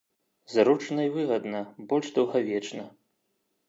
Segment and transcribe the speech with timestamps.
[0.53, 1.63] Зручна і выгадна,
[1.95, 2.93] больш даўгавечна.